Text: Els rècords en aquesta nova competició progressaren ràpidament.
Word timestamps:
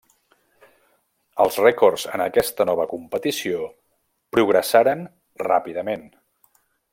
Els 1.43 1.59
rècords 1.63 2.05
en 2.17 2.23
aquesta 2.25 2.67
nova 2.69 2.87
competició 2.93 3.61
progressaren 4.37 5.05
ràpidament. 5.47 6.09